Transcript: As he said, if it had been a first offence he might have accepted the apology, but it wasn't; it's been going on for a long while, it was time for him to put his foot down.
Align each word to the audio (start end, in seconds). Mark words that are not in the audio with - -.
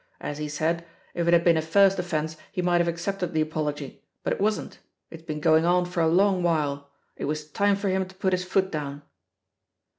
As 0.19 0.39
he 0.39 0.49
said, 0.49 0.83
if 1.13 1.27
it 1.27 1.31
had 1.33 1.43
been 1.43 1.57
a 1.57 1.61
first 1.61 1.99
offence 1.99 2.35
he 2.51 2.63
might 2.63 2.79
have 2.81 2.87
accepted 2.87 3.33
the 3.33 3.41
apology, 3.41 4.03
but 4.23 4.33
it 4.33 4.41
wasn't; 4.41 4.79
it's 5.11 5.21
been 5.21 5.39
going 5.39 5.63
on 5.63 5.85
for 5.85 6.01
a 6.01 6.07
long 6.07 6.41
while, 6.41 6.89
it 7.17 7.25
was 7.25 7.47
time 7.47 7.75
for 7.75 7.87
him 7.87 8.07
to 8.07 8.15
put 8.15 8.33
his 8.33 8.43
foot 8.43 8.71
down. 8.71 9.03